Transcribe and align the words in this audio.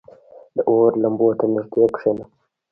•د 0.55 0.57
اور 0.69 0.91
لمبو 1.03 1.27
ته 1.39 1.45
نږدې 1.53 1.83
کښېنه. 1.95 2.25